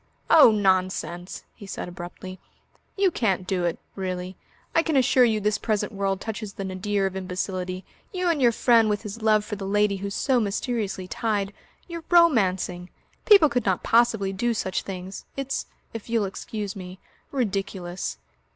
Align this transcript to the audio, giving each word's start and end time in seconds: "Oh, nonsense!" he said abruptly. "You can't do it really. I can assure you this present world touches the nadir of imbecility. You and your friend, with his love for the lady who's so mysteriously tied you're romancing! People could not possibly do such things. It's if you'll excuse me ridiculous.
"Oh, 0.31 0.49
nonsense!" 0.49 1.43
he 1.53 1.67
said 1.67 1.87
abruptly. 1.87 2.39
"You 2.97 3.11
can't 3.11 3.45
do 3.45 3.65
it 3.65 3.77
really. 3.95 4.35
I 4.73 4.81
can 4.81 4.97
assure 4.97 5.25
you 5.25 5.39
this 5.39 5.59
present 5.59 5.91
world 5.91 6.19
touches 6.19 6.53
the 6.53 6.63
nadir 6.63 7.05
of 7.05 7.15
imbecility. 7.15 7.85
You 8.11 8.27
and 8.27 8.41
your 8.41 8.51
friend, 8.51 8.89
with 8.89 9.03
his 9.03 9.21
love 9.21 9.45
for 9.45 9.57
the 9.57 9.67
lady 9.67 9.97
who's 9.97 10.15
so 10.15 10.39
mysteriously 10.39 11.07
tied 11.07 11.53
you're 11.87 12.03
romancing! 12.09 12.89
People 13.25 13.47
could 13.47 13.67
not 13.67 13.83
possibly 13.83 14.33
do 14.33 14.55
such 14.55 14.81
things. 14.81 15.25
It's 15.37 15.67
if 15.93 16.09
you'll 16.09 16.25
excuse 16.25 16.75
me 16.75 16.97
ridiculous. 17.29 18.17